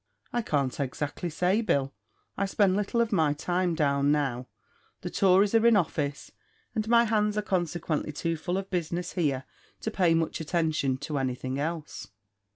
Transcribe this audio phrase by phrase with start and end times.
[0.33, 1.93] "I can't exactly say, Bill;
[2.35, 4.47] I spend little of my time down now;
[5.01, 6.31] the Tories are in office,
[6.73, 9.43] and my hands are consequently too full of business here
[9.81, 12.07] to pay much attention to anything else."